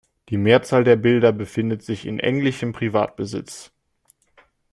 [0.29, 3.71] Die Mehrzahl der Bilder befindet sich in englischem Privatbesitz.